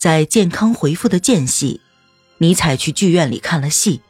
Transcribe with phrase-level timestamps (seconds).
[0.00, 1.82] 在健康回复的间隙，
[2.38, 4.00] 尼采去剧院里看了戏，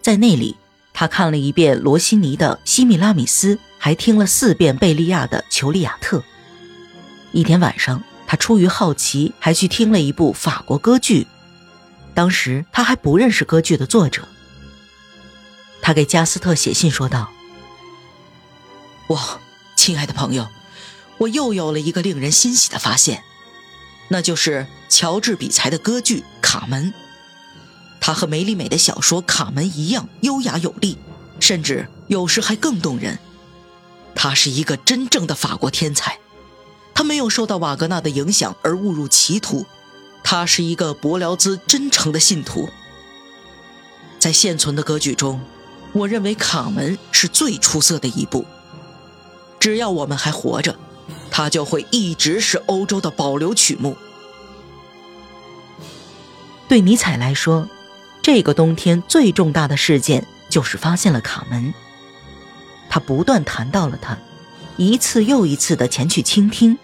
[0.00, 0.56] 在那里，
[0.94, 6.20] 他看了一遍罗西尼的《西米拉米斯》，还听了四遍贝利亚的《裘利亚特》。
[7.32, 11.26] 一天晚上，他出于好奇，还去听了一部法国歌剧。
[12.14, 14.26] 当时他还不认识歌剧的作者。
[15.82, 17.30] 他给加斯特写信说道
[19.06, 19.40] ：“我
[19.76, 20.48] 亲爱的朋友，
[21.18, 23.22] 我又有了一个令人欣喜的发现，
[24.08, 26.92] 那就是乔治比才的歌剧《卡门》。
[28.00, 30.98] 他和梅里美的小说《卡门》一样优雅有力，
[31.38, 33.18] 甚至有时还更动人。
[34.14, 36.18] 他是一个真正的法国天才，
[36.92, 39.64] 他没有受到瓦格纳的影响而误入歧途。”
[40.22, 42.68] 他是一个柏辽兹真诚的信徒。
[44.18, 45.40] 在现存的歌剧中，
[45.92, 48.44] 我认为《卡门》是最出色的一部。
[49.58, 50.76] 只要我们还活着，
[51.30, 53.96] 它就会一直是欧洲的保留曲目。
[56.70, 57.68] 对尼采来说，
[58.22, 61.64] 这个冬天最重大的事件就是发现了《卡门》。
[62.88, 64.16] 他不断谈到了他，
[64.76, 66.78] 一次又一次的前去倾听。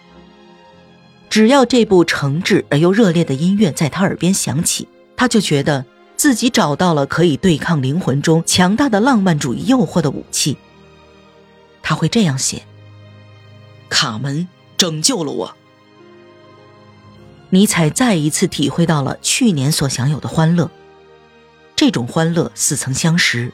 [1.31, 10.57] 只要这部诚挚而又热烈的音乐在他耳边响起，他就觉得自己找到了可以对抗灵魂中强大的浪漫主义诱惑的武器。
[11.81, 12.63] 他会这样写
[13.89, 15.57] ：“卡门拯救了我。”
[17.57, 20.71] 尼采再一次体会到了去年所享有的欢乐，
[21.75, 23.51] 这种欢乐似曾相识，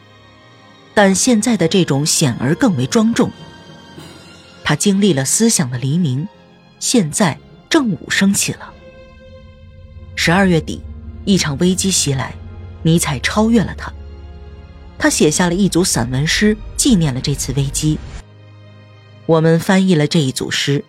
[0.92, 3.30] 但现在的这种显而更为庄重。
[4.64, 6.26] 他经历了思想的黎明，
[6.80, 7.38] 现在。
[7.70, 8.70] 正午升起了。
[10.14, 10.82] 十二月底，
[11.24, 12.34] 一场危机袭来，
[12.82, 13.90] 尼采超越了他。
[14.98, 17.98] 他写下了一组散文诗，纪念了这次危机。
[19.24, 20.84] 我们翻译了这一组诗，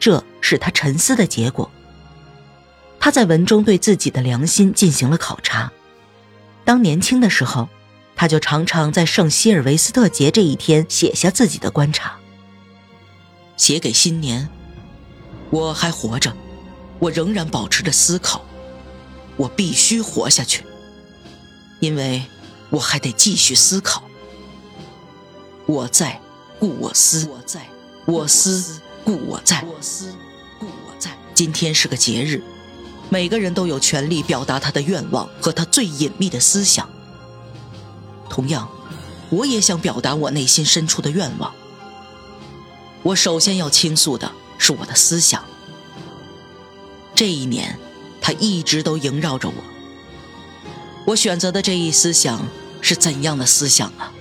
[0.00, 1.70] 这是他沉思的结果。
[3.08, 5.72] 他在文中对自己的良心进行了考察。
[6.62, 7.66] 当年轻的时候，
[8.14, 12.18] 他就常常在圣希尔维斯特节这一天写下自己的观察，
[13.56, 14.46] 写给新年。
[15.48, 16.36] 我还活着，
[16.98, 18.44] 我仍然保持着思考，
[19.38, 20.62] 我必须活下去，
[21.80, 22.22] 因为
[22.68, 24.02] 我还得继续思考。
[25.64, 26.20] 我在，
[26.58, 27.66] 故我思；我在，
[28.04, 29.64] 我思，故我在。
[29.66, 30.14] 我思，
[30.60, 31.10] 故我在。
[31.32, 32.42] 今天是个节日，
[33.08, 36.88] 每个人都有权利表达他的愿望和他最隐秘的思想。
[38.28, 38.68] 同样，
[39.30, 41.52] 我也想表达我内心深处的愿望。
[43.02, 44.30] 我首先要倾诉的。
[44.60, 45.44] 是我的思想。
[47.14, 47.78] 这一年，
[48.20, 49.54] 它一直都萦绕着我。
[51.06, 52.44] 我选择的这一思想
[52.80, 54.12] 是怎样的思想啊？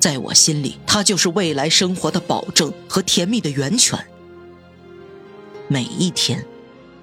[0.00, 4.04] 在我心里，它就是未来生活的保证和甜蜜的源泉。
[5.68, 6.44] 每一天，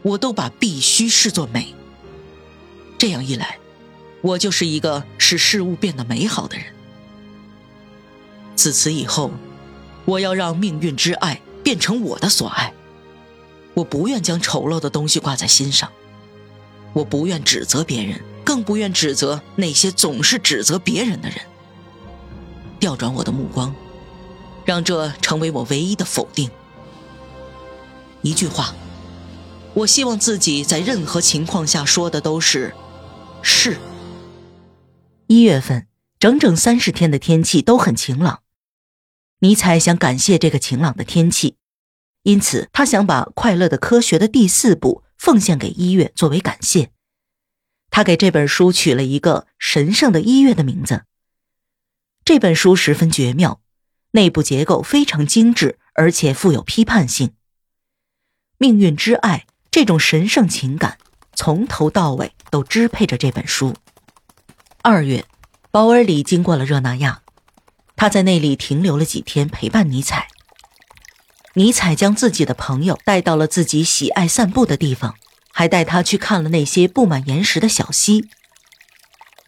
[0.08, 1.74] 我都把必须视作美。
[2.98, 3.58] 这样一来，
[4.22, 6.66] 我就是一个使事物变得美好的人。
[8.56, 9.32] 自此以后，
[10.06, 11.42] 我要让命运之爱。
[11.64, 12.74] 变成我的所爱，
[13.74, 15.92] 我不愿将丑陋的东西挂在心上，
[16.94, 21.40] 我不愿指责别人，更不愿指责那些总是指责别人的人。
[22.80, 23.76] 调转我的目光，
[24.64, 26.50] 让这成为我唯一的否定。
[28.22, 28.74] 一句话，
[29.78, 32.74] 我希望自己在任何情况下说的都是
[33.44, 33.78] “是”。
[35.28, 38.42] 一月份，整整三十天的天气都很晴朗。
[39.40, 41.58] 尼采想感谢这个晴朗的天气，
[42.24, 46.90] 因此他想把《快乐的科学》的第四部奉献给一月作为感谢。
[47.92, 51.04] 他给这本书取了一个“神圣的一月”的名字。
[52.26, 53.62] 这本书十分绝妙，
[54.14, 57.34] 内部结构非常精致，而且富有批判性。
[58.58, 60.98] 命运之爱这种神圣情感
[61.36, 63.76] 从头到尾都支配着这本书。
[64.82, 65.26] 二月，
[65.72, 67.22] 保尔里经过了热那亚。
[67.96, 70.28] 他在那里停留了几天，陪伴尼采。
[71.56, 75.16] 尼采将自己的朋友带到了自己喜爱散步的地方，
[75.52, 78.30] 还带他去看了那些布满岩石的小溪。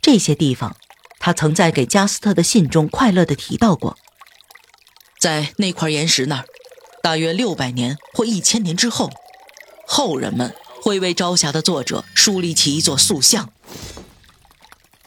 [0.02, 0.76] 这些地方，
[1.20, 3.96] 他曾在给加斯特的信中快乐地提到过。
[5.20, 6.46] 在那块岩石那儿，
[7.04, 9.12] 大约六百年或一千年之后，
[9.92, 13.52] 后人们会为朝霞的作者树立起一座塑像。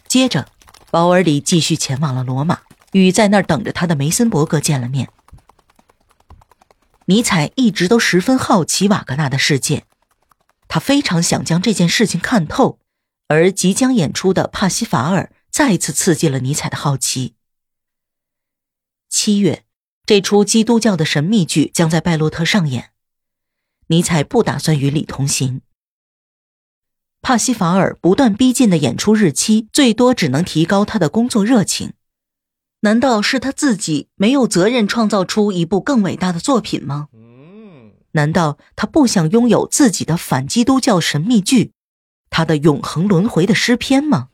[0.09, 0.49] 接着，
[0.91, 2.63] 保尔里继续前往了罗马。
[2.91, 5.09] 与在那儿等着他的梅森伯格见了面。
[7.07, 9.87] 尼采一直都十分好奇瓦格纳的世界，
[10.69, 12.79] 他非常想将这件事情看透，
[13.29, 17.35] 而即将演出的《帕西法尔》再次刺激了尼采的好奇。
[19.09, 19.65] 七月，
[20.05, 22.92] 这出基督教的神秘剧将在拜洛特上演，
[23.93, 25.61] 尼采不打算与李同行，
[27.21, 31.93] 帕西法尔不断逼近的演出日期，最多只能提高他的工作热情。
[32.81, 37.09] 难道是他自己没有责任创造出一部更伟大的作品吗？
[38.13, 41.73] 难道他不想拥有自己的反基督教神秘剧，
[42.31, 44.31] 他的永恒轮回的诗篇吗？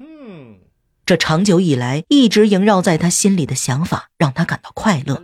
[1.04, 5.20] 这长久以来一直萦绕在他心里的想法，让他感到快乐。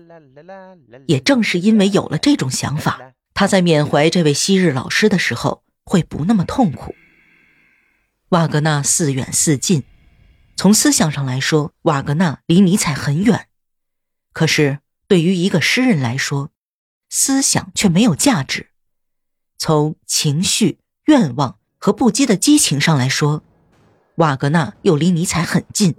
[1.06, 6.94] 也正是因为有了这种想法，他在缅怀这位昔日老师的时候，会不那么痛苦。
[8.30, 9.82] 瓦格纳似远似近，
[10.56, 13.48] 从思想上来说，瓦格纳离尼采很远。
[14.32, 14.78] 可是
[15.08, 16.50] 对于一个诗人来说，
[17.10, 18.70] 思想却没有价值。
[19.58, 23.42] 从情绪、愿望和不羁的激情上来说，
[24.16, 25.94] 瓦格纳又离尼采很近。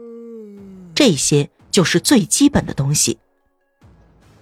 [0.94, 3.20] 这些就是最基本的东西。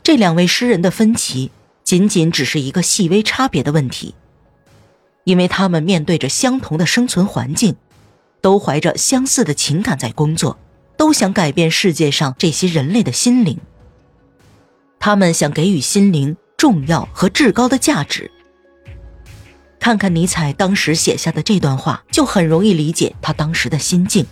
[0.03, 1.51] 这两位诗人的分歧，
[1.83, 4.15] 仅仅只是一个细微差别的问题，
[5.23, 7.75] 因为他们面对着相同的生存环境，
[8.41, 10.57] 都怀着相似的情感在工作，
[10.97, 13.59] 都想改变世界上这些人类的心灵。
[14.99, 16.37] 他们想给予心灵。
[16.55, 18.31] 重要和至高的价值。
[19.81, 24.25] 看看尼采当时写下的这段话，就很容易理解他当时的心境。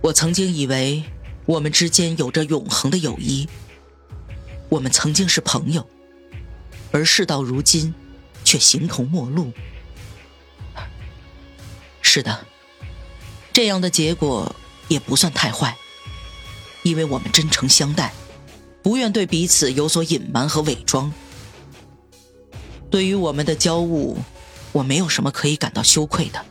[0.00, 1.04] 我曾经以为
[1.44, 3.46] 我们之间有着永恒的友谊，
[4.70, 5.86] 我们曾经是朋友，
[6.92, 7.94] 而事到如今，
[8.44, 9.52] 却形同陌路。
[12.00, 12.46] 是的，
[13.52, 14.54] 这样的结果
[14.88, 15.76] 也不算太坏，
[16.82, 18.12] 因为我们真诚相待。
[18.82, 21.12] 不愿对彼此有所隐瞒和伪装。
[22.90, 24.16] 对于我们的交恶，
[24.72, 26.44] 我没有什么可以感到羞愧的。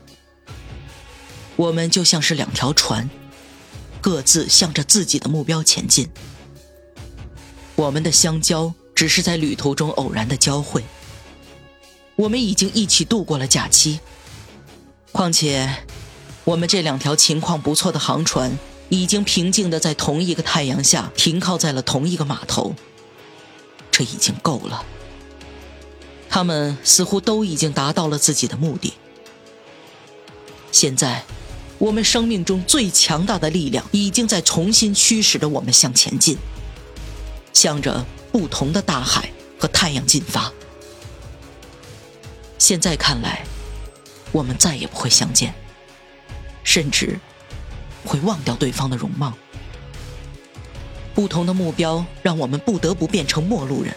[1.58, 3.10] 我们就像是两条船，
[4.00, 6.10] 各自向着自己的目标前进。
[7.76, 10.84] 我们的相交只是在旅途中偶然的交汇。
[12.16, 14.00] 我们已经一起度过了假期。
[15.12, 15.70] 况且，
[16.44, 18.58] 我们这两条情况不错的航船。
[18.94, 22.76] 已经平静的在同一个太阳下停靠在了同一个码头，
[23.90, 24.84] 这已经够了。
[26.30, 28.92] 他们似乎都已经达到了自己的目的。
[30.74, 31.24] 现在，
[31.78, 36.38] 我们生命中最强大的力量已经在重新驱使着我们向前进，
[37.54, 39.30] 向着不同的大海
[39.60, 40.52] 和太阳进发。
[42.58, 43.44] 现在看来，
[44.32, 45.54] 我们再也不会相见，
[46.64, 47.20] 甚至。
[48.04, 49.32] 会忘掉对方的容貌。
[51.14, 53.94] 不同的目标让我们不得不变成陌路人。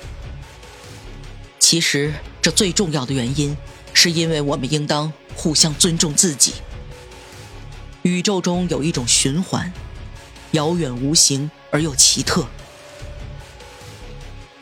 [1.58, 3.56] 其实，这最重要的原因，
[3.94, 6.52] 是因为我们应当互相尊重自己。
[8.02, 9.72] 宇宙中有一种循环，
[10.50, 12.46] 遥远无形而又奇特。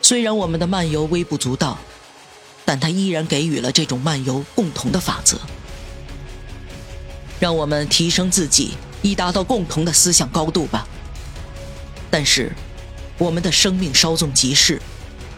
[0.03, 1.79] 虽然我们的漫游微不足道，
[2.65, 5.39] 但它依然给予了这种漫游共同的法则，
[7.39, 8.73] 让我们提升自己。
[9.01, 10.87] 以达到共同的思想高度吧。
[12.09, 12.53] 但是，
[13.17, 14.81] 我们的生命稍纵即逝，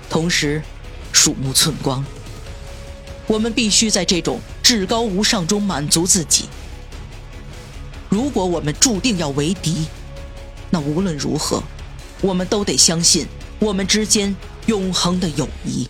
[0.08, 0.62] 同时
[1.12, 2.06] 鼠目寸光。
[3.26, 6.46] 我们必须在这种至高无上中满足自己。
[8.08, 9.88] 如果我们注定要为敌，
[10.70, 11.64] 那无论如何，
[12.22, 13.26] 我们都得相信
[13.58, 14.36] 我们之间
[14.68, 15.88] 永恒的友谊。